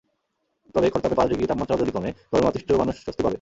[0.75, 3.29] তবে খরতাপে পাঁচ ডিগ্রি তাপমাত্রাও যদি কমে, গরমে অতিষ্ঠ মানুষ স্বস্তি পাবে।